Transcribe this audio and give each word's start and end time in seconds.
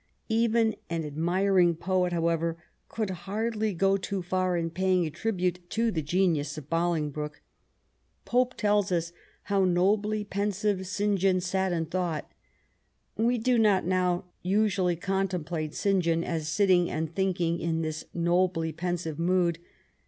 Even 0.29 0.75
an 0.89 1.05
admiring 1.05 1.75
poet, 1.75 2.11
how 2.11 2.27
ever, 2.29 2.57
could 2.89 3.11
hardly 3.11 3.71
go 3.71 3.97
too 3.97 4.23
far 4.23 4.57
in 4.57 4.71
paying 4.71 5.05
a 5.05 5.11
tribute 5.11 5.59
to 5.69 5.91
the 5.91 6.01
genius 6.01 6.57
of 6.57 6.71
Bolingbroke. 6.71 7.43
Pope 8.25 8.55
tells 8.57 8.91
us 8.91 9.13
how" 9.43 9.63
nobly 9.79 10.23
pen 10.23 10.51
sive 10.53 10.87
St. 10.87 11.19
John 11.19 11.39
sat 11.39 11.71
and 11.71 11.91
thought." 11.91 12.31
We 13.15 13.37
do 13.37 13.59
not 13.59 13.85
now 13.85 14.25
usually 14.41 14.95
contemplate 14.95 15.75
St. 15.75 16.01
John 16.01 16.23
as 16.23 16.47
sitting 16.47 16.89
and 16.89 17.13
thinking 17.13 17.59
in 17.59 17.83
this 17.83 18.05
nobly 18.11 18.71
pensive 18.71 19.19
mood. 19.19 19.59